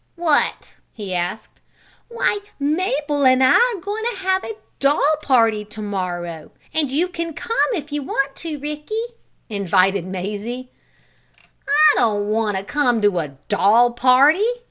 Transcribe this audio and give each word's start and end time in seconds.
"What?" 0.15 0.73
he 0.91 1.13
asked. 1.13 1.61
"Why 2.07 2.39
Mabel 2.57 3.23
and 3.23 3.43
I 3.43 3.51
are 3.53 3.79
goin' 3.79 4.03
to 4.09 4.17
have 4.17 4.43
a 4.43 4.53
doll 4.79 5.17
party 5.21 5.63
to 5.65 5.79
morrow, 5.83 6.49
and 6.73 6.89
you 6.89 7.07
can 7.07 7.35
come 7.35 7.55
to 7.73 7.77
it 7.77 7.83
if 7.83 7.91
you 7.91 8.01
want 8.01 8.35
to, 8.37 8.57
Ricky!" 8.57 8.95
invited 9.47 10.07
Mazie. 10.07 10.71
"I 11.67 11.93
don't 11.99 12.29
want 12.29 12.57
to 12.57 12.63
come 12.63 12.99
to 13.03 13.19
a 13.19 13.27
doll 13.47 13.91
party!" 13.91 14.43